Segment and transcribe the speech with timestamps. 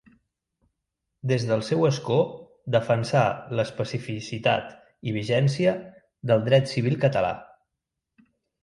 [1.31, 2.17] Des del seu escó
[2.77, 3.23] defensà
[3.61, 4.75] l'especificitat
[5.11, 5.79] i vigència
[6.33, 7.41] del dret civil català.